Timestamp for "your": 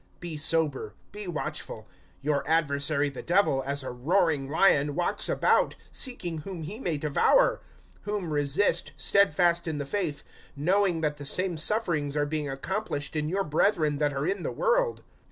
2.23-2.43, 13.29-13.43